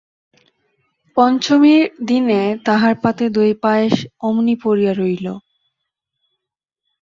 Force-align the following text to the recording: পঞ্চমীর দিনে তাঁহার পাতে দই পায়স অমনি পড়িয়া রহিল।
পঞ্চমীর 1.17 1.83
দিনে 2.05 2.41
তাঁহার 2.65 2.95
পাতে 3.03 3.25
দই 3.29 3.51
পায়স 3.63 3.95
অমনি 4.19 4.55
পড়িয়া 4.63 4.93
রহিল। 4.93 5.27